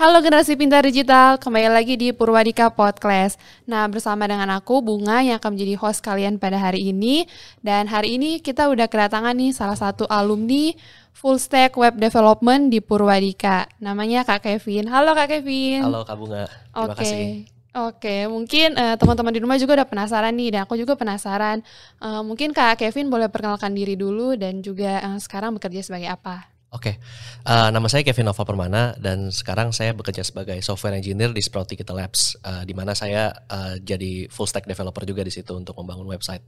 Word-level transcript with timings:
Halo 0.00 0.24
generasi 0.24 0.56
pintar 0.56 0.80
digital, 0.88 1.36
kembali 1.36 1.76
lagi 1.76 1.92
di 1.92 2.08
Purwadika 2.08 2.72
Podcast. 2.72 3.36
Nah, 3.68 3.84
bersama 3.84 4.24
dengan 4.24 4.48
aku 4.48 4.80
Bunga 4.80 5.20
yang 5.20 5.36
akan 5.36 5.52
menjadi 5.52 5.76
host 5.76 6.00
kalian 6.00 6.40
pada 6.40 6.56
hari 6.56 6.88
ini. 6.88 7.28
Dan 7.60 7.84
hari 7.84 8.16
ini 8.16 8.40
kita 8.40 8.72
udah 8.72 8.88
kedatangan 8.88 9.36
nih 9.36 9.52
salah 9.52 9.76
satu 9.76 10.08
alumni 10.08 10.72
full 11.12 11.36
stack 11.36 11.76
web 11.76 12.00
development 12.00 12.72
di 12.72 12.80
Purwadika. 12.80 13.68
Namanya 13.76 14.24
Kak 14.24 14.48
Kevin. 14.48 14.88
Halo 14.88 15.12
Kak 15.12 15.36
Kevin. 15.36 15.84
Halo 15.84 16.00
Kak 16.08 16.16
Bunga. 16.16 16.48
Terima 16.48 16.80
Oke. 16.80 16.96
kasih. 16.96 17.24
Oke, 17.70 18.16
mungkin 18.24 18.80
eh, 18.80 18.96
teman-teman 18.96 19.36
di 19.36 19.40
rumah 19.44 19.60
juga 19.60 19.84
udah 19.84 19.88
penasaran 19.92 20.32
nih, 20.32 20.48
dan 20.56 20.60
aku 20.64 20.80
juga 20.80 20.96
penasaran. 20.96 21.60
Eh, 22.00 22.22
mungkin 22.24 22.56
Kak 22.56 22.80
Kevin 22.80 23.12
boleh 23.12 23.28
perkenalkan 23.28 23.76
diri 23.76 24.00
dulu 24.00 24.32
dan 24.32 24.64
juga 24.64 24.96
eh, 24.96 25.20
sekarang 25.20 25.60
bekerja 25.60 25.84
sebagai 25.84 26.08
apa? 26.08 26.49
Oke, 26.70 27.02
Eh, 27.40 27.68
nama 27.72 27.88
saya 27.88 28.04
Kevin 28.04 28.28
Nova 28.28 28.44
Permana 28.44 28.92
dan 29.00 29.32
sekarang 29.32 29.72
saya 29.72 29.96
bekerja 29.96 30.20
sebagai 30.20 30.60
software 30.60 31.00
engineer 31.00 31.32
di 31.32 31.40
Sprout 31.40 31.72
Digital 31.72 31.96
Labs, 31.96 32.36
eh, 32.36 32.68
di 32.68 32.76
mana 32.76 32.92
saya 32.92 33.32
eh, 33.32 33.80
jadi 33.80 34.28
full 34.28 34.44
stack 34.44 34.68
developer 34.68 35.08
juga 35.08 35.24
di 35.24 35.32
situ 35.32 35.56
untuk 35.56 35.72
membangun 35.80 36.04
website. 36.04 36.44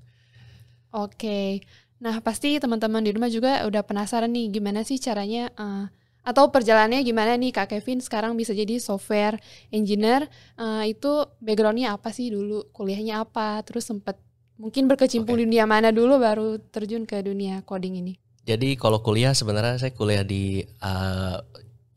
Oke, 0.92 1.64
nah 1.96 2.20
pasti 2.20 2.60
teman-teman 2.60 3.00
di 3.00 3.16
rumah 3.16 3.32
juga 3.32 3.64
udah 3.64 3.80
penasaran 3.80 4.28
nih 4.28 4.52
gimana 4.52 4.84
sih 4.84 5.00
caranya 5.00 5.48
eh, 5.56 5.88
atau 6.22 6.52
perjalanannya 6.52 7.02
gimana 7.08 7.40
nih 7.40 7.50
Kak 7.56 7.72
Kevin 7.72 8.04
sekarang 8.04 8.36
bisa 8.36 8.52
jadi 8.52 8.76
software 8.76 9.40
engineer 9.72 10.28
eh, 10.60 10.92
itu 10.92 11.24
backgroundnya 11.40 11.96
apa 11.96 12.12
sih 12.12 12.28
dulu 12.28 12.68
kuliahnya 12.76 13.24
apa 13.24 13.64
terus 13.64 13.88
sempet 13.88 14.20
mungkin 14.60 14.86
berkecimpung 14.86 15.34
Oke. 15.34 15.42
di 15.42 15.44
dunia 15.50 15.64
mana 15.66 15.88
dulu 15.88 16.20
baru 16.20 16.60
terjun 16.70 17.08
ke 17.08 17.24
dunia 17.24 17.64
coding 17.66 17.98
ini. 17.98 18.21
Jadi 18.42 18.74
kalau 18.74 18.98
kuliah 19.06 19.32
sebenarnya 19.32 19.78
saya 19.78 19.92
kuliah 19.94 20.26
di 20.26 20.66
eh, 20.66 21.36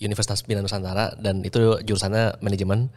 Universitas 0.01 0.45
Bina 0.45 0.61
Nusantara 0.61 1.17
dan 1.17 1.41
itu 1.41 1.81
jurusannya 1.81 2.37
manajemen. 2.43 2.93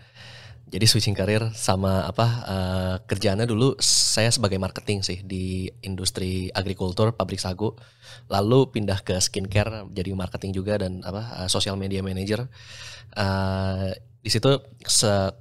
Jadi 0.68 0.84
switching 0.84 1.16
karir 1.16 1.48
sama 1.56 2.04
apa 2.04 2.26
eh, 2.44 2.94
kerjaannya 3.08 3.48
dulu 3.48 3.80
saya 3.80 4.28
sebagai 4.28 4.60
marketing 4.60 5.00
sih 5.00 5.24
di 5.24 5.72
industri 5.80 6.52
agrikultur 6.52 7.16
pabrik 7.16 7.40
sagu. 7.40 7.72
Lalu 8.28 8.68
pindah 8.68 9.00
ke 9.00 9.16
skincare 9.16 9.88
jadi 9.96 10.12
marketing 10.12 10.52
juga 10.52 10.76
dan 10.76 11.00
apa 11.00 11.46
eh, 11.46 11.48
social 11.48 11.80
media 11.80 12.04
manager. 12.04 12.44
Eh, 13.16 13.96
di 14.20 14.28
situ 14.28 14.60
se- 14.84 15.32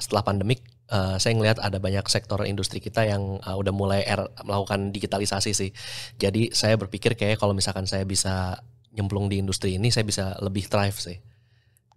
setelah 0.00 0.24
pandemik 0.24 0.64
eh, 0.90 1.16
saya 1.16 1.32
ngelihat 1.32 1.58
ada 1.58 1.78
banyak 1.78 2.02
sektor 2.06 2.42
industri 2.44 2.78
kita 2.78 3.06
yang 3.06 3.38
eh, 3.38 3.56
udah 3.56 3.72
mulai 3.72 4.02
er- 4.02 4.28
melakukan 4.42 4.90
digitalisasi 4.90 5.54
sih. 5.54 5.70
Jadi 6.16 6.50
saya 6.50 6.74
berpikir 6.74 7.14
kayak 7.14 7.38
kalau 7.38 7.54
misalkan 7.54 7.86
saya 7.86 8.02
bisa 8.02 8.58
nyemplung 8.90 9.30
di 9.30 9.38
industri 9.38 9.78
ini 9.78 9.88
saya 9.88 10.02
bisa 10.02 10.34
lebih 10.42 10.66
thrive 10.66 10.98
sih. 10.98 11.16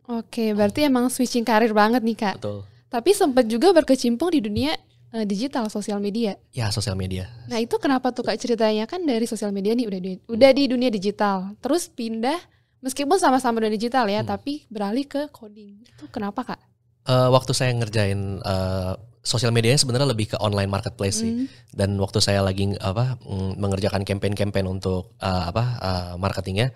Oke, 0.03 0.51
berarti 0.51 0.83
emang 0.83 1.07
switching 1.07 1.41
karir 1.41 1.71
banget 1.71 2.03
nih 2.03 2.17
Kak. 2.17 2.35
Betul. 2.37 2.67
Tapi 2.91 3.09
sempet 3.15 3.49
juga 3.49 3.71
berkecimpung 3.73 4.29
di 4.29 4.43
dunia 4.43 4.75
eh, 5.15 5.25
digital 5.25 5.71
sosial 5.71 5.97
media. 5.97 6.35
Ya 6.51 6.69
sosial 6.69 6.93
media. 6.93 7.31
Nah 7.47 7.57
itu 7.57 7.79
kenapa 7.79 8.11
tuh 8.11 8.21
kak 8.21 8.37
ceritanya 8.37 8.83
kan 8.85 9.01
dari 9.01 9.23
sosial 9.25 9.49
media 9.49 9.73
nih 9.73 9.87
udah 9.87 9.99
di, 9.99 10.11
udah 10.27 10.51
di 10.51 10.63
dunia 10.67 10.91
digital, 10.91 11.55
terus 11.63 11.87
pindah 11.87 12.37
meskipun 12.83 13.15
sama-sama 13.15 13.63
dunia 13.63 13.73
digital 13.73 14.05
ya, 14.05 14.21
Hmm. 14.21 14.29
tapi 14.35 14.67
beralih 14.67 15.07
ke 15.07 15.31
coding. 15.31 15.87
Itu 15.87 16.11
kenapa 16.11 16.43
kak? 16.43 16.59
Eh, 17.03 17.29
waktu 17.35 17.51
saya 17.51 17.75
ngerjain 17.75 18.39
eh, 18.39 18.93
sosial 19.23 19.55
medianya 19.55 19.79
sebenarnya 19.79 20.07
lebih 20.07 20.35
ke 20.35 20.37
online 20.39 20.67
marketplace 20.71 21.19
sih. 21.19 21.31
Hmm, 21.31 21.47
Dan 21.71 21.95
waktu 21.99 22.19
saya 22.19 22.39
lagi 22.39 22.75
apa 22.79 23.19
mm, 23.23 23.59
mengerjakan 23.59 24.03
campaign-campaign 24.03 24.67
untuk 24.67 25.15
eh, 25.19 25.43
apa 25.51 25.63
eh, 25.79 26.13
marketingnya, 26.15 26.71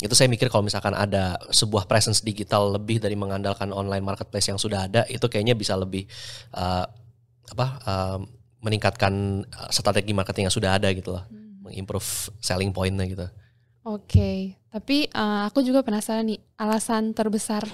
itu 0.00 0.12
saya 0.12 0.28
mikir 0.28 0.52
kalau 0.52 0.64
misalkan 0.64 0.92
ada 0.92 1.40
sebuah 1.48 1.88
presence 1.88 2.20
digital 2.20 2.76
lebih 2.76 3.00
dari 3.00 3.16
mengandalkan 3.16 3.72
online 3.72 4.04
marketplace 4.04 4.52
yang 4.52 4.60
sudah 4.60 4.84
ada, 4.84 5.04
itu 5.08 5.24
kayaknya 5.28 5.56
bisa 5.56 5.76
lebih 5.76 6.04
eh, 6.56 6.84
apa 7.52 7.66
eh, 7.84 8.18
meningkatkan 8.60 9.44
strategi 9.72 10.12
marketing 10.12 10.48
yang 10.48 10.56
sudah 10.56 10.76
ada 10.76 10.92
gitu 10.92 11.16
loh, 11.16 11.24
hmm. 11.24 11.68
mengimprove 11.68 12.28
selling 12.40 12.72
pointnya 12.72 13.08
gitu. 13.08 13.28
Oke, 13.88 14.60
tapi 14.68 15.08
eh, 15.08 15.42
aku 15.48 15.64
juga 15.64 15.80
penasaran 15.80 16.28
nih 16.28 16.40
alasan 16.60 17.16
terbesar 17.16 17.64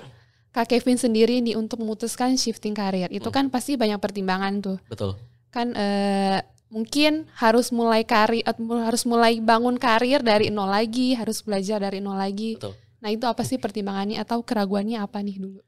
kak 0.57 0.73
Kevin 0.73 0.97
sendiri 0.97 1.39
nih 1.39 1.53
untuk 1.53 1.77
memutuskan 1.79 2.33
shifting 2.35 2.73
karir. 2.73 3.13
Itu 3.13 3.29
Hmm. 3.29 3.37
kan 3.37 3.45
pasti 3.53 3.77
banyak 3.77 4.01
pertimbangan 4.01 4.65
tuh. 4.65 4.79
Betul. 4.89 5.21
Kan 5.53 5.77
eh, 5.77 6.41
mungkin 6.67 7.29
harus 7.37 7.69
mulai 7.71 8.03
karir 8.03 8.41
atau 8.43 8.65
harus 8.81 9.05
mulai 9.05 9.37
bangun 9.39 9.77
karir 9.77 10.25
dari 10.25 10.49
nol 10.49 10.67
lagi, 10.67 11.13
harus 11.13 11.41
belajar 11.41 11.79
dari 11.79 12.01
nol 12.01 12.17
lagi. 12.17 12.57
Betul. 12.57 12.73
Nah 12.97 13.13
itu 13.13 13.23
apa 13.23 13.45
sih 13.45 13.61
pertimbangannya 13.61 14.17
atau 14.17 14.41
keraguannya 14.41 14.97
apa 14.97 15.21
nih 15.21 15.37
dulu? 15.37 15.61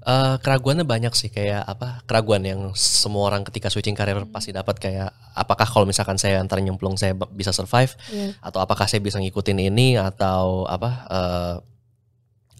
Eh, 0.00 0.36
keraguannya 0.40 0.82
banyak 0.82 1.12
sih 1.12 1.28
kayak 1.28 1.62
apa 1.62 2.02
keraguan 2.02 2.42
yang 2.42 2.60
semua 2.74 3.30
orang 3.30 3.44
ketika 3.44 3.68
switching 3.68 3.94
karir 3.94 4.18
pasti 4.26 4.50
dapat 4.50 4.76
kayak 4.76 5.12
apakah 5.30 5.62
kalau 5.62 5.84
misalkan 5.84 6.16
saya 6.16 6.40
antar 6.40 6.58
nyemplung 6.58 6.96
saya 6.96 7.12
bisa 7.30 7.52
survive 7.52 7.94
Iya. 8.10 8.34
atau 8.40 8.58
apakah 8.58 8.88
saya 8.88 8.98
bisa 8.98 9.20
ngikutin 9.20 9.60
ini 9.62 9.94
atau 9.94 10.64
apa 10.66 10.90
eh, 11.06 11.54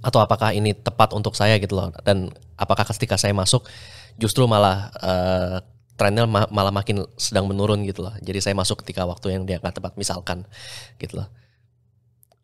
atau 0.01 0.21
apakah 0.25 0.53
ini 0.57 0.73
tepat 0.73 1.13
untuk 1.13 1.37
saya 1.37 1.57
gitu 1.61 1.77
loh 1.77 1.93
dan 2.07 2.33
apakah 2.57 2.85
ketika 2.89 3.17
saya 3.21 3.33
masuk 3.37 3.65
justru 4.17 4.45
malah 4.49 4.89
eh, 5.01 5.57
trennya 5.97 6.25
ma- 6.25 6.49
malah 6.49 6.73
makin 6.73 7.05
sedang 7.21 7.45
menurun 7.45 7.85
gitu 7.85 8.05
loh 8.09 8.15
jadi 8.25 8.41
saya 8.41 8.55
masuk 8.57 8.81
ketika 8.85 9.05
waktu 9.05 9.37
yang 9.37 9.45
dia 9.45 9.61
nggak 9.61 9.77
tepat 9.81 9.93
misalkan 10.01 10.49
gitu 11.01 11.21
loh 11.21 11.29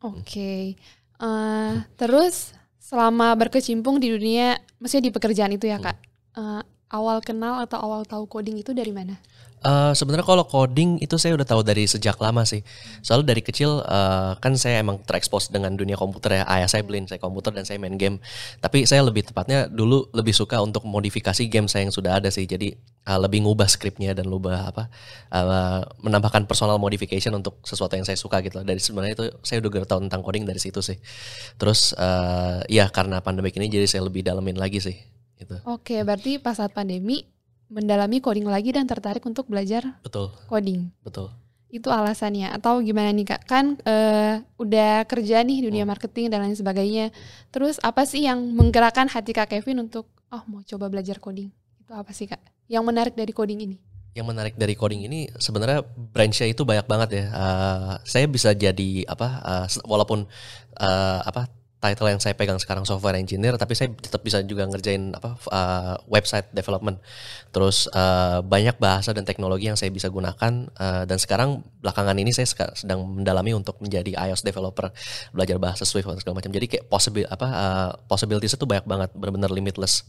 Oke, 0.05 0.77
Eh, 1.17 1.75
terus 1.97 2.53
selama 2.77 3.33
berkecimpung 3.41 3.97
di 3.97 4.13
dunia, 4.13 4.61
maksudnya 4.77 5.09
di 5.09 5.15
pekerjaan 5.17 5.49
itu 5.57 5.65
ya 5.65 5.81
Hmm. 5.81 5.89
kak, 5.89 5.97
eh, 6.37 6.63
awal 6.93 7.25
kenal 7.25 7.65
atau 7.65 7.81
awal 7.81 8.05
tahu 8.05 8.29
coding 8.29 8.61
itu 8.61 8.77
dari 8.77 8.93
mana? 8.93 9.17
Eh, 9.65 9.93
sebenarnya 9.97 10.27
kalau 10.29 10.45
coding 10.45 11.01
itu 11.01 11.17
saya 11.17 11.33
udah 11.33 11.49
tahu 11.49 11.65
dari 11.65 11.89
sejak 11.89 12.21
lama 12.21 12.45
sih. 12.45 12.61
Soalnya 13.01 13.33
dari 13.33 13.43
kecil 13.43 13.81
eh, 13.83 14.33
kan 14.37 14.53
saya 14.55 14.85
emang 14.85 15.01
terekspos 15.03 15.49
dengan 15.49 15.73
dunia 15.75 15.97
komputer 15.97 16.43
ya. 16.43 16.45
Ayah 16.45 16.69
saya 16.69 16.85
beliin 16.85 17.09
saya 17.09 17.17
komputer 17.17 17.57
dan 17.57 17.65
saya 17.65 17.81
main 17.81 17.97
game. 17.97 18.21
Tapi 18.61 18.85
saya 18.85 19.03
lebih 19.03 19.27
tepatnya 19.27 19.67
dulu 19.67 20.13
lebih 20.13 20.37
suka 20.37 20.61
untuk 20.61 20.85
modifikasi 20.85 21.41
game 21.49 21.67
saya 21.67 21.89
yang 21.89 21.95
sudah 21.95 22.21
ada 22.21 22.29
sih. 22.29 22.45
Jadi 22.45 22.77
eh, 22.77 23.19
lebih 23.19 23.43
ngubah 23.49 23.67
skripnya 23.67 24.13
dan 24.13 24.29
ngubah 24.29 24.77
apa 24.77 24.93
eh, 25.33 25.81
menambahkan 26.05 26.45
personal 26.45 26.77
modification 26.77 27.33
untuk 27.35 27.59
sesuatu 27.65 27.97
yang 27.97 28.05
saya 28.05 28.21
suka 28.21 28.45
gitu. 28.45 28.61
Dari 28.61 28.79
sebenarnya 28.79 29.15
itu 29.17 29.27
saya 29.41 29.65
udah 29.65 29.89
tahu 29.89 30.05
tentang 30.05 30.21
coding 30.21 30.45
dari 30.45 30.61
situ 30.61 30.85
sih. 30.85 31.01
Terus 31.57 31.97
eh, 31.97 32.61
ya 32.71 32.93
karena 32.93 33.25
pandemik 33.25 33.57
ini 33.57 33.73
jadi 33.73 33.89
saya 33.89 34.05
lebih 34.05 34.21
dalemin 34.21 34.61
lagi 34.61 34.85
sih. 34.85 34.95
Gitu. 35.37 35.53
Oke, 35.69 36.01
berarti 36.01 36.41
pas 36.41 36.57
saat 36.57 36.73
pandemi 36.73 37.36
mendalami 37.67 38.19
coding 38.19 38.47
lagi 38.47 38.71
dan 38.71 38.87
tertarik 38.87 39.23
untuk 39.23 39.47
belajar 39.47 39.99
Betul, 40.01 40.31
coding. 40.47 40.91
betul. 41.03 41.31
Itu 41.67 41.91
alasannya 41.91 42.55
atau 42.55 42.79
gimana 42.79 43.11
nih 43.11 43.27
kak? 43.27 43.43
Kan 43.45 43.77
eh, 43.83 44.39
udah 44.57 45.03
kerja 45.05 45.43
nih 45.43 45.61
di 45.61 45.65
dunia 45.67 45.83
Hmm. 45.83 45.93
marketing 45.93 46.31
dan 46.31 46.47
lain 46.47 46.55
sebagainya. 46.55 47.11
Terus 47.51 47.83
apa 47.83 48.07
sih 48.07 48.23
yang 48.23 48.39
menggerakkan 48.55 49.11
hati 49.11 49.35
kak 49.35 49.51
Kevin 49.51 49.83
untuk 49.83 50.07
oh 50.31 50.43
mau 50.47 50.63
coba 50.63 50.87
belajar 50.87 51.19
coding? 51.19 51.51
Itu 51.83 51.93
apa 51.93 52.15
sih 52.15 52.27
kak? 52.27 52.39
Yang 52.67 52.85
menarik 52.87 53.15
dari 53.15 53.33
coding 53.35 53.61
ini? 53.63 53.79
yang 54.17 54.25
menarik 54.25 54.57
dari 54.57 54.73
coding 54.73 55.05
ini 55.05 55.29
sebenarnya 55.37 55.85
branchnya 55.85 56.49
itu 56.49 56.65
banyak 56.65 56.89
banget 56.89 57.09
ya. 57.21 57.25
Eh, 57.29 57.95
saya 58.09 58.25
bisa 58.25 58.57
jadi 58.57 59.05
apa 59.05 59.29
se- 59.69 59.85
walaupun 59.85 60.25
eh, 60.81 61.21
apa 61.21 61.53
title 61.77 62.09
yang 62.09 62.21
saya 62.21 62.33
pegang 62.33 62.57
sekarang 62.57 62.89
software 62.89 63.21
engineer, 63.21 63.55
tapi 63.61 63.77
saya 63.77 63.93
tetap 63.93 64.25
bisa 64.25 64.41
juga 64.43 64.65
ngerjain 64.65 65.13
apa 65.13 65.37
eh, 65.53 65.95
website 66.09 66.49
development. 66.57 66.99
Terus 67.53 67.87
eh, 67.93 68.41
banyak 68.41 68.81
bahasa 68.81 69.13
dan 69.13 69.29
teknologi 69.29 69.69
yang 69.69 69.77
saya 69.77 69.93
bisa 69.93 70.09
gunakan 70.09 70.73
eh, 70.73 71.05
dan 71.05 71.19
sekarang 71.21 71.61
belakangan 71.85 72.17
ini 72.17 72.33
saya 72.33 72.49
sedang 72.73 73.05
mendalami 73.05 73.53
untuk 73.53 73.77
menjadi 73.85 74.17
iOS 74.17 74.41
developer, 74.43 74.89
belajar 75.37 75.57
bahasa 75.61 75.85
Swift 75.85 76.09
dan 76.09 76.19
segala 76.19 76.41
macam. 76.41 76.53
Jadi 76.53 76.67
kayak 76.67 76.85
possible 76.89 77.29
apa 77.29 77.47
eh, 77.47 77.91
possibilities 78.09 78.57
itu 78.57 78.65
banyak 78.65 78.87
banget, 78.89 79.11
benar-benar 79.13 79.53
limitless 79.53 80.09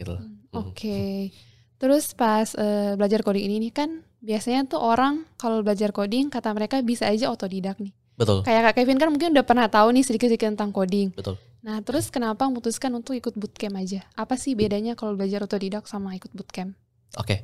gitu. 0.00 0.16
Hmm. 0.16 0.72
Oke. 0.72 1.30
Terus 1.78 2.16
pas 2.16 2.48
eh, 2.56 2.96
belajar 2.96 3.20
coding 3.20 3.44
ini 3.44 3.68
nih 3.68 3.72
kan 3.76 3.90
biasanya 4.24 4.64
tuh 4.64 4.80
orang 4.80 5.28
kalau 5.36 5.60
belajar 5.60 5.92
coding 5.92 6.32
kata 6.32 6.56
mereka 6.56 6.80
bisa 6.80 7.12
aja 7.12 7.28
otodidak 7.28 7.76
nih. 7.76 7.92
Betul, 8.14 8.46
Kayak 8.46 8.70
Kak 8.70 8.74
Kevin 8.78 8.98
kan 9.02 9.08
mungkin 9.10 9.34
udah 9.34 9.42
pernah 9.42 9.66
tahu 9.66 9.90
nih 9.90 10.06
sedikit-sedikit 10.06 10.54
tentang 10.54 10.70
coding. 10.70 11.10
betul. 11.10 11.34
Nah, 11.64 11.80
terus 11.80 12.12
kenapa 12.12 12.44
memutuskan 12.44 12.92
untuk 12.92 13.16
ikut 13.16 13.34
bootcamp 13.40 13.80
aja? 13.80 14.04
Apa 14.14 14.36
sih 14.36 14.52
bedanya 14.52 14.92
kalau 14.92 15.16
belajar 15.16 15.40
otodidak 15.42 15.88
sama 15.88 16.12
ikut 16.12 16.28
bootcamp? 16.36 16.76
Oke. 17.16 17.40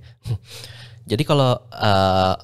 Jadi 1.11 1.23
kalau 1.25 1.57
eh, 1.73 2.35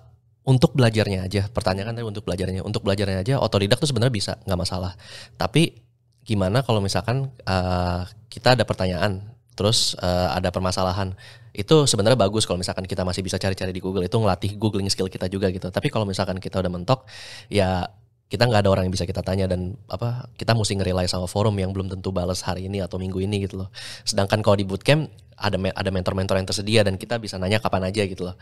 untuk 0.49 0.73
belajarnya 0.73 1.29
aja, 1.29 1.43
pertanyaan 1.53 1.93
tadi 1.93 2.07
untuk 2.07 2.25
belajarnya, 2.25 2.65
untuk 2.65 2.81
belajarnya 2.81 3.19
aja 3.23 3.35
otodidak 3.39 3.77
tuh 3.77 3.93
sebenarnya 3.93 4.15
bisa, 4.15 4.33
nggak 4.49 4.59
masalah. 4.59 4.97
Tapi 5.37 5.85
gimana 6.25 6.65
kalau 6.65 6.81
misalkan 6.81 7.29
eh, 7.45 8.01
kita 8.33 8.57
ada 8.57 8.65
pertanyaan, 8.65 9.21
terus 9.53 9.95
eh, 10.01 10.29
ada 10.33 10.49
permasalahan, 10.49 11.13
itu 11.53 11.85
sebenarnya 11.85 12.17
bagus 12.17 12.49
kalau 12.49 12.57
misalkan 12.57 12.89
kita 12.89 13.05
masih 13.05 13.21
bisa 13.21 13.37
cari-cari 13.37 13.77
di 13.77 13.85
Google 13.85 14.09
itu 14.09 14.17
ngelatih 14.17 14.57
googling 14.57 14.89
skill 14.89 15.13
kita 15.13 15.29
juga 15.29 15.53
gitu. 15.53 15.69
Tapi 15.69 15.93
kalau 15.93 16.09
misalkan 16.09 16.41
kita 16.41 16.57
udah 16.57 16.73
mentok, 16.73 17.05
ya 17.53 17.85
kita 18.27 18.43
nggak 18.43 18.67
ada 18.67 18.71
orang 18.75 18.91
yang 18.91 18.95
bisa 18.95 19.07
kita 19.07 19.23
tanya 19.23 19.47
dan 19.47 19.79
apa 19.87 20.27
kita 20.35 20.51
mesti 20.51 20.75
ngerelay 20.75 21.07
sama 21.07 21.31
forum 21.31 21.55
yang 21.63 21.71
belum 21.71 21.87
tentu 21.87 22.11
balas 22.11 22.43
hari 22.43 22.67
ini 22.67 22.83
atau 22.83 22.99
minggu 22.99 23.23
ini 23.23 23.47
gitu 23.47 23.63
loh. 23.63 23.69
Sedangkan 24.03 24.43
kalau 24.43 24.59
di 24.59 24.67
bootcamp 24.67 25.07
ada 25.39 25.55
ada 25.55 25.91
mentor-mentor 25.95 26.35
yang 26.43 26.49
tersedia 26.49 26.81
dan 26.83 26.99
kita 26.99 27.23
bisa 27.23 27.39
nanya 27.39 27.63
kapan 27.63 27.87
aja 27.87 28.03
gitu 28.03 28.27
loh. 28.27 28.37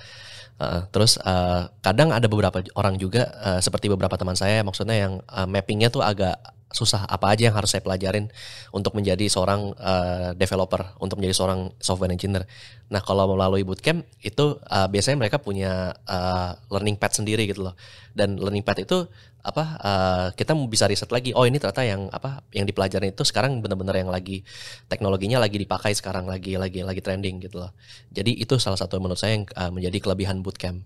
Uh, 0.57 0.87
terus 0.89 1.21
uh, 1.21 1.69
kadang 1.85 2.15
ada 2.15 2.31
beberapa 2.31 2.65
orang 2.79 2.97
juga 2.97 3.29
uh, 3.43 3.61
seperti 3.61 3.91
beberapa 3.91 4.15
teman 4.15 4.39
saya 4.39 4.63
maksudnya 4.63 4.97
yang 4.97 5.13
uh, 5.29 5.51
mappingnya 5.51 5.91
tuh 5.91 6.01
agak 6.01 6.39
susah 6.75 7.07
apa 7.07 7.31
aja 7.31 7.49
yang 7.49 7.57
harus 7.57 7.71
saya 7.71 7.87
pelajarin 7.87 8.27
untuk 8.75 8.99
menjadi 8.99 9.31
seorang 9.31 9.71
uh, 9.79 10.35
developer, 10.35 10.83
untuk 10.99 11.23
menjadi 11.23 11.39
seorang 11.39 11.71
software 11.79 12.11
engineer. 12.11 12.51
Nah 12.91 12.99
kalau 12.99 13.31
melalui 13.31 13.63
bootcamp 13.63 14.03
itu 14.19 14.59
uh, 14.59 14.91
biasanya 14.91 15.23
mereka 15.23 15.39
punya 15.39 15.95
uh, 16.11 16.59
learning 16.75 16.99
path 16.99 17.23
sendiri 17.23 17.47
gitu 17.47 17.71
loh. 17.71 17.79
Dan 18.11 18.43
learning 18.43 18.67
path 18.67 18.83
itu 18.83 19.07
apa 19.44 19.64
uh, 19.76 20.26
kita 20.32 20.56
bisa 20.64 20.88
riset 20.88 21.12
lagi. 21.12 21.37
Oh 21.37 21.44
ini 21.44 21.61
ternyata 21.61 21.85
yang 21.85 22.08
apa 22.08 22.41
yang 22.56 22.64
dipelajarin 22.64 23.12
itu 23.12 23.23
sekarang 23.29 23.61
benar-benar 23.61 24.00
yang 24.00 24.08
lagi 24.08 24.41
teknologinya 24.88 25.37
lagi 25.37 25.61
dipakai 25.61 25.93
sekarang 25.93 26.25
lagi 26.25 26.56
lagi 26.56 26.81
lagi 26.81 27.05
trending 27.05 27.44
gitu 27.44 27.61
loh. 27.61 27.76
Jadi 28.08 28.41
itu 28.41 28.56
salah 28.56 28.81
satu 28.81 28.96
menurut 28.96 29.20
saya 29.20 29.37
yang 29.37 29.44
uh, 29.52 29.69
menjadi 29.69 30.00
kelebihan 30.00 30.41
bootcamp. 30.41 30.81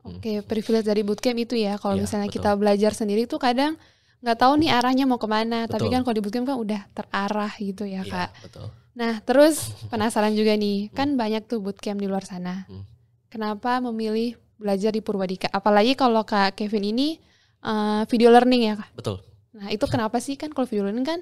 Oke, 0.00 0.18
okay, 0.18 0.36
privilege 0.42 0.90
dari 0.90 1.06
bootcamp 1.06 1.38
itu 1.38 1.54
ya. 1.54 1.78
Kalau 1.78 1.94
ya, 1.94 2.02
misalnya 2.02 2.26
betul. 2.26 2.42
kita 2.42 2.50
belajar 2.58 2.92
sendiri 2.98 3.30
tuh 3.30 3.38
kadang 3.38 3.78
nggak 4.20 4.36
tahu 4.36 4.52
nih 4.60 4.70
arahnya 4.76 5.04
mau 5.08 5.16
ke 5.16 5.24
mana 5.24 5.64
betul. 5.64 5.80
tapi 5.80 5.86
kan 5.88 6.00
kalau 6.04 6.16
di 6.20 6.22
bootcamp 6.22 6.44
kan 6.44 6.58
udah 6.60 6.80
terarah 6.92 7.52
gitu 7.56 7.88
ya, 7.88 8.04
ya 8.04 8.12
kak 8.12 8.30
betul. 8.44 8.68
nah 8.92 9.16
terus 9.24 9.72
penasaran 9.90 10.36
juga 10.36 10.52
nih 10.60 10.88
hmm. 10.88 10.96
kan 10.96 11.16
banyak 11.16 11.48
tuh 11.48 11.64
bootcamp 11.64 11.96
di 11.96 12.04
luar 12.04 12.28
sana 12.28 12.68
hmm. 12.68 12.84
kenapa 13.32 13.80
memilih 13.80 14.36
belajar 14.60 14.92
di 14.92 15.00
Purwadika 15.00 15.48
apalagi 15.48 15.96
kalau 15.96 16.20
kak 16.28 16.52
Kevin 16.52 16.92
ini 16.92 17.16
uh, 17.64 18.02
video 18.08 18.28
learning 18.32 18.72
ya 18.72 18.74
kak? 18.78 18.90
Betul. 18.96 19.16
Nah 19.56 19.68
itu 19.72 19.84
kenapa 19.88 20.20
sih? 20.22 20.34
Kan 20.38 20.54
kalau 20.54 20.68
video 20.68 20.86
learning 20.88 21.06
kan 21.06 21.20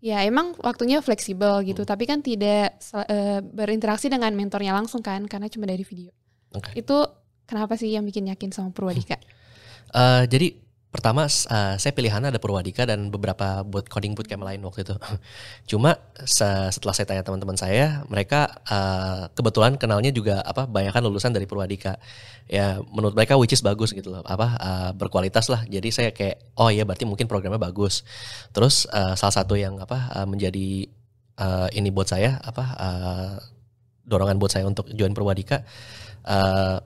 ya 0.00 0.22
emang 0.22 0.52
waktunya 0.60 1.00
fleksibel 1.00 1.64
gitu. 1.64 1.82
Hmm. 1.82 1.90
tapi 1.90 2.04
kan 2.04 2.20
tidak 2.20 2.76
uh, 2.92 3.40
berinteraksi 3.42 4.12
dengan 4.12 4.30
mentornya 4.36 4.76
langsung 4.76 5.00
kan 5.00 5.24
karena 5.24 5.48
cuma 5.48 5.64
dari 5.64 5.82
video. 5.82 6.12
Okay. 6.56 6.80
itu 6.80 6.96
kenapa 7.44 7.76
sih 7.76 7.92
yang 7.92 8.06
bikin 8.08 8.32
yakin 8.32 8.48
sama 8.48 8.72
Purwadika 8.72 9.20
uh, 9.92 10.24
jadi 10.24 10.56
Pertama 10.96 11.28
uh, 11.28 11.76
saya 11.76 11.92
pilihannya 11.92 12.32
ada 12.32 12.40
Purwadika 12.40 12.88
dan 12.88 13.12
beberapa 13.12 13.60
buat 13.68 13.84
coding 13.84 14.16
bootcamp 14.16 14.40
lain 14.40 14.64
waktu 14.64 14.88
itu. 14.88 14.96
Cuma 15.76 16.00
setelah 16.24 16.96
saya 16.96 17.04
tanya 17.04 17.20
teman-teman 17.20 17.52
saya, 17.60 18.00
mereka 18.08 18.48
uh, 18.64 19.28
kebetulan 19.36 19.76
kenalnya 19.76 20.08
juga 20.08 20.40
apa 20.40 20.64
banyak 20.64 20.96
kan 20.96 21.04
lulusan 21.04 21.36
dari 21.36 21.44
Purwadika. 21.44 22.00
Ya 22.48 22.80
menurut 22.80 23.12
mereka 23.12 23.36
which 23.36 23.52
is 23.52 23.60
bagus 23.60 23.92
gitu 23.92 24.08
loh, 24.08 24.24
apa 24.24 24.56
uh, 24.56 24.90
berkualitas 24.96 25.52
lah. 25.52 25.68
Jadi 25.68 25.92
saya 25.92 26.10
kayak 26.16 26.56
oh 26.56 26.72
iya 26.72 26.88
berarti 26.88 27.04
mungkin 27.04 27.28
programnya 27.28 27.60
bagus. 27.60 28.00
Terus 28.56 28.88
uh, 28.88 29.12
salah 29.20 29.36
satu 29.36 29.52
yang 29.52 29.76
apa 29.76 30.16
uh, 30.16 30.24
menjadi 30.24 30.88
uh, 31.36 31.68
ini 31.76 31.92
buat 31.92 32.08
saya 32.08 32.40
apa 32.40 32.64
uh, 32.72 33.36
dorongan 34.08 34.40
buat 34.40 34.48
saya 34.48 34.64
untuk 34.64 34.88
join 34.96 35.12
Purwadika 35.12 35.60
uh, 36.24 36.80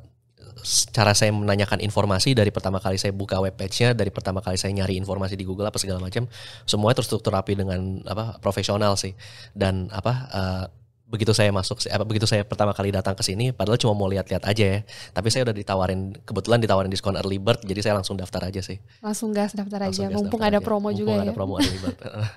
cara 0.95 1.13
saya 1.17 1.33
menanyakan 1.33 1.81
informasi 1.83 2.37
dari 2.37 2.53
pertama 2.55 2.79
kali 2.79 2.97
saya 2.97 3.11
buka 3.11 3.41
web 3.41 3.55
page-nya, 3.57 3.97
dari 3.97 4.13
pertama 4.13 4.45
kali 4.45 4.61
saya 4.61 4.71
nyari 4.75 4.97
informasi 5.01 5.35
di 5.35 5.45
Google 5.45 5.69
apa 5.69 5.79
segala 5.81 6.01
macam, 6.01 6.29
semuanya 6.69 7.01
terstruktur 7.01 7.33
rapi 7.33 7.57
dengan 7.57 8.05
apa 8.07 8.39
profesional 8.39 8.95
sih. 8.97 9.17
Dan 9.57 9.89
apa 9.91 10.13
uh, 10.31 10.65
begitu 11.11 11.35
saya 11.35 11.51
masuk 11.51 11.83
apa 11.91 12.07
begitu 12.07 12.23
saya 12.23 12.47
pertama 12.47 12.71
kali 12.71 12.95
datang 12.95 13.19
ke 13.19 13.27
sini 13.27 13.51
padahal 13.51 13.75
cuma 13.83 13.99
mau 13.99 14.07
lihat-lihat 14.07 14.47
aja 14.47 14.65
ya. 14.65 14.79
Tapi 15.11 15.29
saya 15.29 15.51
udah 15.51 15.57
ditawarin 15.59 16.15
kebetulan 16.23 16.63
ditawarin 16.63 16.91
diskon 16.91 17.19
early 17.19 17.43
bird 17.43 17.59
jadi 17.67 17.83
saya 17.83 17.95
langsung 17.99 18.15
daftar 18.15 18.47
aja 18.47 18.63
sih. 18.63 18.79
Langsung 19.03 19.35
gas 19.35 19.59
daftar 19.59 19.91
langsung 19.91 20.07
aja. 20.07 20.15
Mumpung 20.15 20.41
ada 20.41 20.63
aja. 20.63 20.65
promo 20.65 20.95
Mumpung 20.95 20.99
juga 21.03 21.13
ada 21.19 21.33
ya. 21.33 21.35
promo 21.35 21.59
early 21.59 21.79
bird. 21.83 21.99
Oke. 22.07 22.31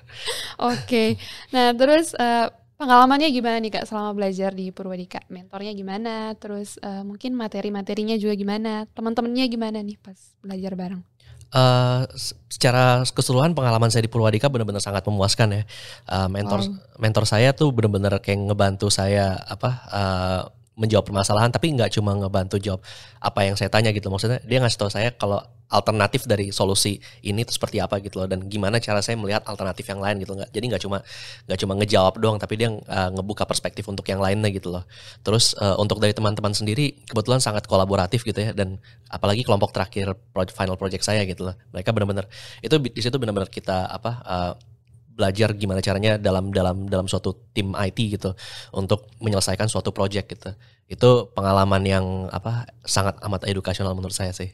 okay. 0.58 1.08
Nah, 1.54 1.70
terus 1.70 2.18
uh, 2.18 2.50
Pengalamannya 2.74 3.30
gimana 3.30 3.62
nih 3.62 3.70
Kak 3.70 3.86
selama 3.86 4.10
belajar 4.18 4.50
di 4.50 4.74
Purwadika? 4.74 5.22
Mentornya 5.30 5.70
gimana? 5.70 6.34
Terus 6.34 6.74
uh, 6.82 7.06
mungkin 7.06 7.38
materi-materinya 7.38 8.18
juga 8.18 8.34
gimana? 8.34 8.90
Teman-temannya 8.90 9.46
gimana 9.46 9.78
nih 9.78 9.94
pas 10.02 10.18
belajar 10.42 10.74
bareng? 10.74 11.02
Uh, 11.54 12.02
secara 12.50 13.06
keseluruhan 13.06 13.54
pengalaman 13.54 13.86
saya 13.86 14.02
di 14.02 14.10
Purwadika 14.10 14.50
benar-benar 14.50 14.82
sangat 14.82 15.06
memuaskan 15.06 15.54
ya. 15.54 15.62
Uh, 16.10 16.26
mentor 16.26 16.66
oh. 16.66 16.74
mentor 16.98 17.30
saya 17.30 17.54
tuh 17.54 17.70
benar-benar 17.70 18.18
kayak 18.18 18.50
ngebantu 18.50 18.90
saya 18.90 19.38
apa 19.46 19.70
uh, 19.94 20.40
menjawab 20.74 21.06
permasalahan 21.06 21.50
tapi 21.54 21.70
nggak 21.74 21.94
cuma 21.94 22.18
ngebantu 22.18 22.58
jawab 22.58 22.82
apa 23.22 23.40
yang 23.46 23.54
saya 23.54 23.70
tanya 23.70 23.94
gitu. 23.94 24.10
Maksudnya 24.10 24.42
dia 24.42 24.58
ngasih 24.58 24.78
tahu 24.78 24.90
saya 24.90 25.10
kalau 25.14 25.38
alternatif 25.74 26.28
dari 26.28 26.52
solusi 26.52 27.00
ini 27.24 27.42
itu 27.42 27.56
seperti 27.56 27.80
apa 27.80 27.98
gitu 27.98 28.20
loh 28.22 28.28
dan 28.28 28.46
gimana 28.46 28.78
cara 28.78 29.00
saya 29.00 29.16
melihat 29.16 29.42
alternatif 29.48 29.88
yang 29.88 29.98
lain 29.98 30.20
gitu 30.20 30.36
nggak 30.36 30.50
jadi 30.52 30.64
nggak 30.70 30.82
cuma 30.84 30.98
nggak 31.48 31.58
cuma 31.58 31.72
ngejawab 31.80 32.14
doang 32.20 32.36
tapi 32.38 32.54
dia 32.60 32.68
uh, 32.70 33.10
ngebuka 33.10 33.48
perspektif 33.48 33.88
untuk 33.88 34.04
yang 34.06 34.20
lainnya 34.20 34.52
gitu 34.52 34.70
loh. 34.70 34.84
Terus 35.24 35.56
uh, 35.58 35.74
untuk 35.80 35.98
dari 35.98 36.12
teman-teman 36.12 36.52
sendiri 36.52 36.94
kebetulan 37.08 37.40
sangat 37.40 37.64
kolaboratif 37.66 38.22
gitu 38.22 38.38
ya 38.38 38.50
dan 38.52 38.78
apalagi 39.08 39.42
kelompok 39.42 39.72
terakhir 39.72 40.14
project, 40.30 40.54
final 40.54 40.76
project 40.78 41.02
saya 41.02 41.24
gitu 41.24 41.48
loh. 41.48 41.54
Mereka 41.74 41.90
benar-benar 41.90 42.28
itu 42.60 42.74
di 42.78 43.00
situ 43.00 43.16
benar-benar 43.16 43.50
kita 43.50 43.88
apa 43.88 44.10
uh, 44.22 44.52
belajar 45.14 45.54
gimana 45.54 45.78
caranya 45.78 46.18
dalam 46.18 46.50
dalam 46.50 46.90
dalam 46.90 47.06
suatu 47.06 47.48
tim 47.54 47.70
IT 47.72 47.98
gitu 48.18 48.34
untuk 48.74 49.06
menyelesaikan 49.22 49.70
suatu 49.70 49.94
project 49.94 50.26
gitu. 50.34 50.50
Itu 50.90 51.32
pengalaman 51.32 51.82
yang 51.86 52.06
apa 52.34 52.66
sangat 52.82 53.16
amat 53.22 53.46
edukasional 53.46 53.94
menurut 53.94 54.14
saya 54.14 54.34
sih. 54.34 54.52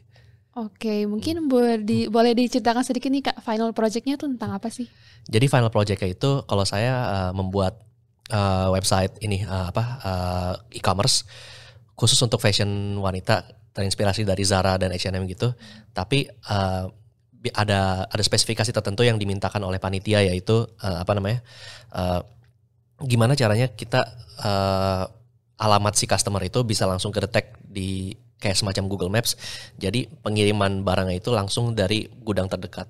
Oke, 0.51 1.07
mungkin 1.07 1.47
boleh 1.47 1.79
di, 1.79 2.11
boleh 2.11 2.35
diceritakan 2.35 2.83
sedikit 2.83 3.07
nih 3.07 3.23
Kak, 3.23 3.39
final 3.39 3.71
projectnya 3.71 4.19
tuh 4.19 4.27
tentang 4.35 4.51
apa 4.51 4.67
sih? 4.67 4.83
Jadi 5.31 5.47
final 5.47 5.71
projectnya 5.71 6.11
itu 6.11 6.43
kalau 6.43 6.67
saya 6.67 6.91
uh, 7.07 7.31
membuat 7.31 7.79
uh, 8.27 8.67
website 8.75 9.15
ini 9.23 9.47
uh, 9.47 9.71
apa 9.71 9.83
uh, 10.03 10.53
e-commerce 10.75 11.23
khusus 11.95 12.19
untuk 12.19 12.43
fashion 12.43 12.99
wanita 12.99 13.47
terinspirasi 13.71 14.27
dari 14.27 14.43
Zara 14.43 14.75
dan 14.75 14.91
H&M 14.91 15.23
gitu. 15.31 15.55
Tapi 15.95 16.27
uh, 16.51 16.91
ada 17.49 18.05
ada 18.05 18.21
spesifikasi 18.21 18.69
tertentu 18.69 19.01
yang 19.01 19.17
dimintakan 19.17 19.65
oleh 19.65 19.81
panitia 19.81 20.21
yaitu 20.21 20.69
uh, 20.85 20.97
apa 21.01 21.17
namanya 21.17 21.41
uh, 21.89 22.21
gimana 23.01 23.33
caranya 23.33 23.65
kita 23.73 24.05
uh, 24.45 25.09
alamat 25.57 25.97
si 25.97 26.05
customer 26.05 26.41
itu 26.45 26.61
bisa 26.61 26.85
langsung 26.85 27.09
ke 27.09 27.17
detect 27.25 27.57
di 27.65 28.13
kayak 28.37 28.57
semacam 28.57 28.83
Google 28.85 29.09
Maps 29.13 29.33
jadi 29.73 30.05
pengiriman 30.21 30.85
barangnya 30.85 31.17
itu 31.17 31.33
langsung 31.33 31.73
dari 31.73 32.05
gudang 32.21 32.45
terdekat. 32.45 32.85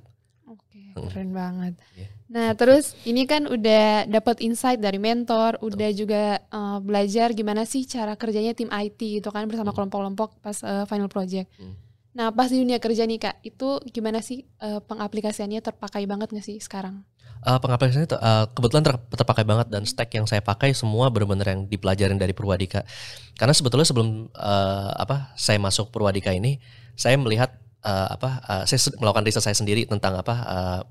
Oke 0.48 0.80
hmm. 1.00 1.07
keren 1.15 1.31
banget. 1.31 1.74
Yeah. 1.95 2.12
Nah 2.31 2.50
terus 2.56 2.95
ini 3.03 3.27
kan 3.27 3.48
udah 3.48 4.07
dapat 4.07 4.39
insight 4.39 4.80
dari 4.80 5.00
mentor, 5.00 5.59
udah 5.63 5.92
juga 5.95 6.39
uh, 6.51 6.80
belajar 6.80 7.36
gimana 7.36 7.67
sih 7.67 7.84
cara 7.88 8.15
kerjanya 8.15 8.55
tim 8.55 8.72
IT 8.72 9.24
itu 9.24 9.29
kan 9.31 9.48
bersama 9.48 9.72
hmm. 9.72 9.75
kelompok-kelompok 9.79 10.29
pas 10.43 10.60
uh, 10.63 10.84
final 10.88 11.08
project. 11.08 11.48
Hmm 11.55 11.90
Nah, 12.12 12.27
pas 12.36 12.51
di 12.51 12.60
dunia 12.60 12.75
kerja 12.77 13.08
nih 13.08 13.20
Kak, 13.20 13.36
itu 13.44 13.80
gimana 13.88 14.20
sih 14.20 14.44
uh, 14.60 14.84
pengaplikasiannya 14.84 15.63
terpakai 15.63 16.03
banget 16.03 16.36
gak 16.36 16.44
sih 16.44 16.60
sekarang? 16.60 17.08
Uh, 17.41 17.58
pengaplikasiannya 17.58 18.12
uh, 18.20 18.46
kebetulan 18.51 18.84
ter, 18.84 18.96
terpakai 19.15 19.44
banget 19.48 19.68
dan 19.72 19.88
stack 19.88 20.12
yang 20.13 20.27
saya 20.27 20.44
pakai 20.44 20.75
semua 20.75 21.08
benar-benar 21.10 21.56
yang 21.56 21.62
dipelajarin 21.72 22.20
dari 22.20 22.36
Purwadika. 22.36 22.84
Karena 23.39 23.56
sebetulnya 23.56 23.88
sebelum 23.88 24.27
uh, 24.36 24.91
apa 24.94 25.32
saya 25.39 25.58
masuk 25.58 25.89
Purwadika 25.89 26.36
ini, 26.36 26.60
saya 27.00 27.15
melihat 27.15 27.56
uh, 27.82 28.08
apa 28.13 28.30
uh, 28.46 28.63
saya 28.68 28.91
melakukan 29.00 29.25
riset 29.25 29.44
saya 29.48 29.58
sendiri 29.58 29.88
tentang 29.88 30.20
apa 30.20 30.36
uh, 30.46 30.82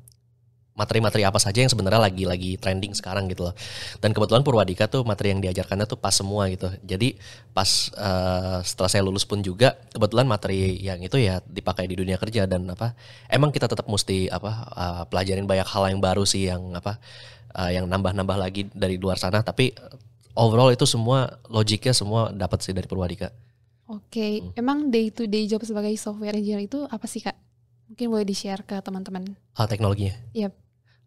materi-materi 0.81 1.29
apa 1.29 1.37
saja 1.37 1.61
yang 1.61 1.69
sebenarnya 1.69 2.01
lagi 2.01 2.25
lagi 2.25 2.57
trending 2.57 2.97
sekarang 2.97 3.29
gitu 3.29 3.53
loh. 3.53 3.55
Dan 4.01 4.17
kebetulan 4.17 4.41
Purwadika 4.41 4.89
tuh 4.89 5.05
materi 5.05 5.37
yang 5.37 5.45
diajarkannya 5.45 5.85
tuh 5.85 6.01
pas 6.01 6.17
semua 6.17 6.49
gitu. 6.49 6.73
Jadi 6.81 7.21
pas 7.53 7.69
uh, 8.01 8.65
setelah 8.65 8.89
saya 8.89 9.05
lulus 9.05 9.29
pun 9.29 9.45
juga 9.45 9.77
kebetulan 9.93 10.25
materi 10.25 10.81
yang 10.81 11.05
itu 11.05 11.21
ya 11.21 11.45
dipakai 11.45 11.85
di 11.85 12.01
dunia 12.01 12.17
kerja 12.17 12.49
dan 12.49 12.65
apa 12.73 12.97
emang 13.29 13.53
kita 13.53 13.69
tetap 13.69 13.85
mesti 13.85 14.33
apa 14.33 14.53
uh, 14.73 15.03
pelajarin 15.05 15.45
banyak 15.45 15.69
hal 15.69 15.93
yang 15.93 16.01
baru 16.01 16.25
sih 16.25 16.49
yang 16.49 16.73
apa 16.73 16.97
uh, 17.59 17.69
yang 17.69 17.85
nambah-nambah 17.85 18.37
lagi 18.41 18.71
dari 18.73 18.97
luar 18.97 19.21
sana 19.21 19.45
tapi 19.45 19.75
overall 20.39 20.71
itu 20.71 20.87
semua 20.87 21.39
logiknya 21.51 21.93
semua 21.93 22.31
dapat 22.31 22.63
sih 22.63 22.73
dari 22.73 22.87
Purwadika. 22.87 23.35
Oke, 23.91 24.07
okay. 24.07 24.33
hmm. 24.39 24.55
emang 24.55 24.79
day 24.87 25.11
to 25.11 25.27
day 25.27 25.51
job 25.51 25.67
sebagai 25.67 25.91
software 25.99 26.39
engineer 26.39 26.63
itu 26.63 26.87
apa 26.87 27.11
sih 27.11 27.19
kak? 27.19 27.35
Mungkin 27.91 28.07
boleh 28.07 28.23
di-share 28.23 28.63
ke 28.63 28.79
teman-teman. 28.79 29.35
Ah, 29.59 29.67
teknologinya? 29.67 30.15
Yep. 30.31 30.55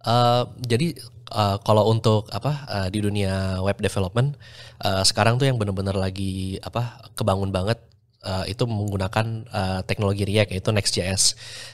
Uh, 0.04 0.44
jadi 0.60 1.00
uh, 1.32 1.58
kalau 1.64 1.88
untuk 1.88 2.28
apa 2.36 2.68
uh, 2.68 2.88
di 2.92 3.00
dunia 3.00 3.64
web 3.64 3.80
development 3.80 4.36
uh, 4.84 5.02
sekarang 5.08 5.40
tuh 5.40 5.48
yang 5.48 5.56
benar-benar 5.56 5.96
lagi 5.96 6.60
apa 6.60 7.08
kebangun 7.16 7.56
banget 7.56 7.80
uh, 8.24 8.48
itu 8.48 8.64
menggunakan 8.66 9.46
uh, 9.52 9.82
teknologi 9.84 10.24
React 10.24 10.56
yaitu 10.56 10.72
Next.js. 10.72 11.24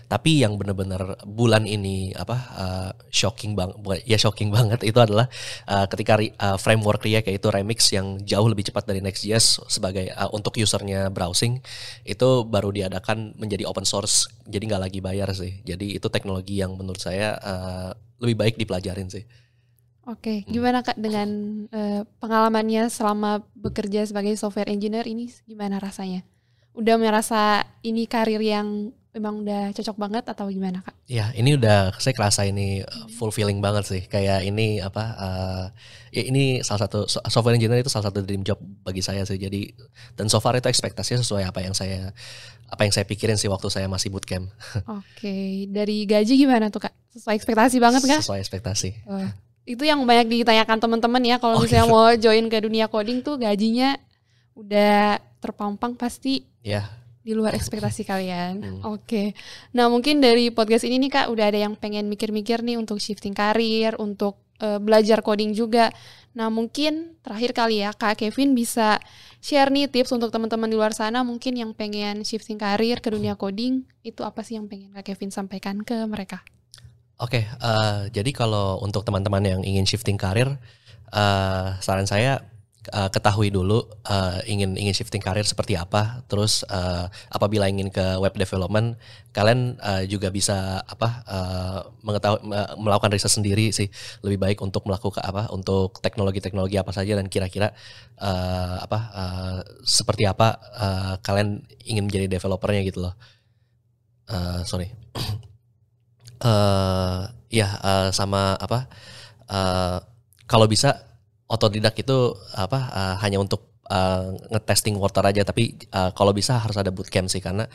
Tapi 0.10 0.42
yang 0.42 0.58
benar-benar 0.58 1.22
bulan 1.24 1.70
ini 1.70 2.12
apa 2.18 2.38
uh, 2.58 2.90
shocking 3.14 3.54
bang, 3.54 3.72
ya 4.04 4.18
shocking 4.18 4.50
banget 4.58 4.84
itu 4.84 4.98
adalah 4.98 5.30
uh, 5.70 5.86
ketika 5.88 6.18
uh, 6.20 6.58
framework 6.58 7.06
React 7.06 7.30
yaitu 7.30 7.48
Remix 7.54 7.94
yang 7.94 8.20
jauh 8.26 8.50
lebih 8.50 8.68
cepat 8.68 8.90
dari 8.90 9.00
Next.js 9.00 9.70
sebagai 9.70 10.10
uh, 10.18 10.30
untuk 10.34 10.58
usernya 10.60 11.14
browsing 11.14 11.62
itu 12.04 12.30
baru 12.44 12.74
diadakan 12.74 13.38
menjadi 13.38 13.70
open 13.70 13.86
source. 13.86 14.28
Jadi 14.50 14.66
nggak 14.66 14.84
lagi 14.90 15.00
bayar 15.00 15.30
sih. 15.32 15.62
Jadi 15.62 15.96
itu 15.96 16.10
teknologi 16.10 16.60
yang 16.60 16.74
menurut 16.74 17.00
saya 17.00 17.38
uh, 17.40 17.90
lebih 18.20 18.36
baik 18.36 18.56
dipelajarin 18.60 19.08
sih. 19.08 19.24
Oke, 20.10 20.42
gimana 20.50 20.82
kak 20.82 20.98
dengan 20.98 21.30
uh, 21.70 22.02
pengalamannya 22.18 22.90
selama 22.90 23.46
bekerja 23.54 24.10
sebagai 24.10 24.34
software 24.42 24.66
engineer 24.66 25.06
ini 25.06 25.30
gimana 25.46 25.78
rasanya? 25.78 26.26
Udah 26.80 26.96
merasa 26.96 27.68
ini 27.84 28.08
karir 28.08 28.40
yang 28.40 28.96
memang 29.10 29.42
udah 29.42 29.74
cocok 29.74 29.98
banget 29.98 30.24
atau 30.32 30.48
gimana 30.48 30.80
kak? 30.86 30.96
Ya 31.10 31.34
ini 31.36 31.58
udah 31.58 31.98
saya 32.00 32.14
kerasa 32.16 32.46
ini 32.46 32.86
uh, 32.86 33.08
fulfilling 33.20 33.60
banget 33.60 33.84
sih 33.90 34.02
kayak 34.06 34.46
ini 34.48 34.80
apa 34.80 35.04
uh, 35.18 35.66
ya 36.14 36.24
ini 36.30 36.62
salah 36.62 36.88
satu 36.88 37.10
software 37.10 37.58
engineer 37.58 37.82
itu 37.82 37.92
salah 37.92 38.14
satu 38.14 38.22
dream 38.22 38.46
job 38.46 38.62
bagi 38.86 39.02
saya 39.02 39.26
sih 39.26 39.36
jadi 39.42 39.76
dan 40.14 40.30
so 40.30 40.38
far 40.38 40.56
itu 40.56 40.70
ekspektasinya 40.70 41.20
sesuai 41.26 41.50
apa 41.50 41.60
yang 41.66 41.74
saya 41.74 42.14
apa 42.70 42.86
yang 42.86 42.94
saya 42.94 43.04
pikirin 43.10 43.36
sih 43.36 43.50
waktu 43.50 43.68
saya 43.68 43.90
masih 43.90 44.14
bootcamp. 44.14 44.46
Oke 44.54 45.04
okay. 45.20 45.66
dari 45.68 46.06
gaji 46.06 46.38
gimana 46.38 46.70
tuh 46.70 46.86
kak? 46.86 46.94
Sesuai 47.12 47.36
ekspektasi 47.36 47.82
banget 47.82 48.02
kak? 48.06 48.22
Sesuai 48.22 48.40
ekspektasi. 48.46 48.90
Oh, 49.10 49.26
itu 49.66 49.84
yang 49.90 50.06
banyak 50.06 50.46
ditanyakan 50.46 50.78
teman-teman 50.78 51.22
ya 51.26 51.42
kalau 51.42 51.58
oh, 51.58 51.62
misalnya 51.66 51.90
gitu. 51.90 51.94
mau 51.98 52.10
join 52.14 52.46
ke 52.46 52.58
dunia 52.62 52.86
coding 52.86 53.26
tuh 53.26 53.42
gajinya 53.42 53.98
udah 54.54 55.18
terpampang 55.42 55.98
pasti 55.98 56.49
ya 56.64 57.00
di 57.20 57.38
luar 57.38 57.54
ekspektasi 57.54 58.08
kalian. 58.08 58.54
Hmm. 58.64 58.96
Oke. 58.96 59.06
Okay. 59.06 59.28
Nah, 59.76 59.92
mungkin 59.92 60.24
dari 60.24 60.50
podcast 60.50 60.88
ini 60.88 60.98
nih 60.98 61.12
Kak 61.14 61.28
udah 61.30 61.52
ada 61.52 61.60
yang 61.62 61.78
pengen 61.78 62.08
mikir-mikir 62.10 62.64
nih 62.64 62.80
untuk 62.80 62.98
shifting 62.98 63.36
karir, 63.36 63.94
untuk 64.00 64.40
uh, 64.64 64.80
belajar 64.80 65.22
coding 65.22 65.52
juga. 65.52 65.92
Nah, 66.34 66.48
mungkin 66.48 67.20
terakhir 67.22 67.52
kali 67.52 67.84
ya 67.84 67.92
Kak 67.92 68.24
Kevin 68.24 68.56
bisa 68.56 68.98
share 69.44 69.70
nih 69.70 69.92
tips 69.92 70.10
untuk 70.16 70.32
teman-teman 70.32 70.72
di 70.72 70.76
luar 70.80 70.96
sana 70.96 71.22
mungkin 71.22 71.54
yang 71.54 71.72
pengen 71.76 72.24
shifting 72.24 72.58
karir 72.58 73.04
ke 73.04 73.12
dunia 73.12 73.36
coding, 73.36 73.84
itu 74.02 74.24
apa 74.24 74.42
sih 74.42 74.56
yang 74.56 74.66
pengen 74.66 74.90
Kak 74.96 75.14
Kevin 75.14 75.30
sampaikan 75.30 75.84
ke 75.84 76.08
mereka? 76.08 76.42
Oke, 77.20 77.44
okay, 77.44 77.52
uh, 77.60 78.08
eh, 78.08 78.16
jadi 78.16 78.32
kalau 78.32 78.80
untuk 78.80 79.04
teman-teman 79.04 79.44
yang 79.44 79.62
ingin 79.68 79.84
shifting 79.84 80.16
karir, 80.16 80.56
uh, 81.12 81.76
saran 81.84 82.08
saya 82.08 82.48
uh, 82.94 83.10
ketahui 83.10 83.50
dulu 83.50 83.86
uh, 84.06 84.38
ingin 84.46 84.78
ingin 84.78 84.94
shifting 84.94 85.22
karir 85.22 85.46
seperti 85.46 85.74
apa. 85.74 86.22
Terus 86.30 86.62
uh, 86.70 87.10
apabila 87.34 87.66
ingin 87.66 87.90
ke 87.90 88.18
web 88.22 88.34
development, 88.38 88.98
kalian 89.34 89.78
uh, 89.82 90.06
juga 90.06 90.30
bisa 90.30 90.82
apa 90.86 91.10
uh, 91.26 91.80
mengetahui 92.06 92.46
melakukan 92.78 93.12
riset 93.14 93.34
sendiri 93.34 93.74
sih. 93.74 93.90
Lebih 94.22 94.38
baik 94.38 94.58
untuk 94.62 94.86
melakukan 94.86 95.26
apa 95.26 95.50
untuk 95.50 95.98
teknologi-teknologi 96.00 96.78
apa 96.78 96.92
saja 96.94 97.18
dan 97.18 97.26
kira-kira 97.30 97.74
uh, 98.22 98.78
apa 98.86 99.00
uh, 99.14 99.60
seperti 99.82 100.30
apa 100.30 100.62
uh, 100.78 101.14
kalian 101.26 101.66
ingin 101.90 102.06
menjadi 102.06 102.30
developernya 102.30 102.82
gitu 102.86 103.10
loh. 103.10 103.14
Uh, 104.30 104.62
sorry. 104.66 104.94
uh, 106.46 107.26
ya 107.50 107.68
uh, 107.82 108.10
sama 108.14 108.54
apa 108.62 108.86
uh, 109.50 109.98
kalau 110.46 110.70
bisa 110.70 111.09
otodidak 111.50 111.98
itu 111.98 112.38
apa 112.54 112.80
uh, 112.94 113.16
hanya 113.26 113.42
untuk 113.42 113.82
uh, 113.90 114.38
ngetesting 114.54 114.96
water 114.96 115.26
aja. 115.26 115.42
Tapi 115.42 115.76
uh, 115.92 116.14
kalau 116.14 116.32
bisa 116.32 116.62
harus 116.62 116.78
ada 116.78 116.94
bootcamp 116.94 117.28
sih 117.28 117.42
karena 117.42 117.66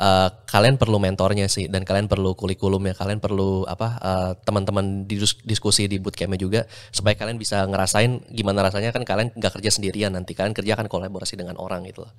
uh, 0.00 0.28
kalian 0.48 0.80
perlu 0.80 0.96
mentornya 0.96 1.46
sih 1.46 1.68
dan 1.68 1.84
kalian 1.84 2.08
perlu 2.08 2.32
kurikulum 2.32 2.80
ya. 2.90 2.94
Kalian 2.96 3.20
perlu 3.20 3.68
apa 3.68 3.88
uh, 4.00 4.32
teman-teman 4.40 5.04
diskusi 5.44 5.86
di 5.86 6.00
bootcampnya 6.00 6.40
juga 6.40 6.60
supaya 6.90 7.14
kalian 7.14 7.36
bisa 7.36 7.62
ngerasain 7.68 8.32
gimana 8.32 8.64
rasanya. 8.64 8.90
Kan 8.90 9.04
kalian 9.04 9.36
nggak 9.36 9.60
kerja 9.60 9.70
sendirian 9.70 10.16
nanti 10.16 10.32
kalian 10.32 10.56
kerja 10.56 10.74
kan 10.74 10.88
kolaborasi 10.88 11.36
dengan 11.36 11.60
orang 11.60 11.84
gitu 11.86 12.08
loh. 12.08 12.12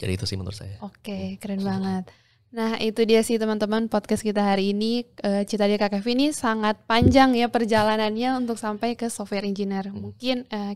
Jadi 0.00 0.16
itu 0.16 0.24
sih 0.24 0.40
menurut 0.40 0.56
saya. 0.56 0.80
Oke 0.80 1.36
keren 1.36 1.60
banget 1.60 2.08
Nah 2.50 2.74
itu 2.82 3.06
dia 3.06 3.22
sih 3.22 3.38
teman-teman 3.38 3.86
podcast 3.86 4.26
kita 4.26 4.42
hari 4.42 4.74
ini 4.74 5.06
uh, 5.22 5.46
Cita 5.46 5.70
Dia 5.70 5.78
Kak 5.78 6.02
ini 6.02 6.34
sangat 6.34 6.82
panjang 6.82 7.38
ya 7.38 7.46
perjalanannya 7.46 8.42
untuk 8.42 8.58
sampai 8.58 8.98
ke 8.98 9.06
software 9.06 9.46
engineer. 9.46 9.86
Hmm. 9.86 10.10
Mungkin 10.10 10.50
uh, 10.50 10.74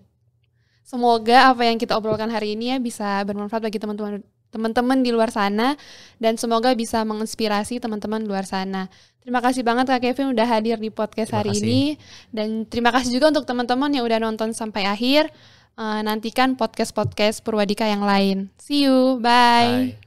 semoga 0.86 1.50
apa 1.50 1.66
yang 1.66 1.74
kita 1.74 1.98
obrolkan 1.98 2.30
hari 2.30 2.54
ini 2.54 2.74
ya 2.74 2.78
bisa 2.78 3.26
bermanfaat 3.26 3.66
bagi 3.66 3.82
teman-teman 3.82 4.22
teman-teman 4.54 5.02
di 5.02 5.10
luar 5.10 5.34
sana 5.34 5.74
dan 6.22 6.38
semoga 6.38 6.70
bisa 6.78 7.02
menginspirasi 7.02 7.82
teman-teman 7.82 8.22
luar 8.22 8.46
sana. 8.46 8.86
Terima 9.18 9.42
kasih 9.42 9.66
banget 9.66 9.90
Kak 9.90 9.98
Kevin 9.98 10.30
udah 10.30 10.46
hadir 10.46 10.78
di 10.78 10.94
podcast 10.94 11.34
terima 11.34 11.42
hari 11.42 11.58
kasih. 11.58 11.66
ini 11.66 11.82
dan 12.30 12.62
terima 12.70 12.94
kasih 12.94 13.18
juga 13.18 13.34
untuk 13.34 13.50
teman-teman 13.50 13.90
yang 13.90 14.06
udah 14.06 14.22
nonton 14.22 14.54
sampai 14.54 14.86
akhir. 14.86 15.26
Uh, 15.74 16.06
nantikan 16.06 16.54
podcast-podcast 16.54 17.42
Purwadika 17.42 17.82
yang 17.82 18.06
lain. 18.06 18.46
See 18.62 18.86
you, 18.86 19.18
bye. 19.18 19.90
bye. 19.90 20.03